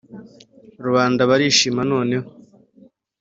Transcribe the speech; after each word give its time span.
rubanda 0.83 1.21
barishima; 1.29 1.81
noneho 1.91 2.27